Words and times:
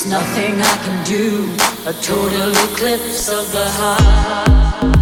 There's 0.00 0.12
nothing 0.12 0.62
I 0.62 0.76
can 0.82 1.04
do. 1.04 1.54
A 1.86 1.92
total 1.92 2.50
eclipse 2.52 3.28
of 3.28 3.52
the 3.52 3.68
heart. 3.68 4.99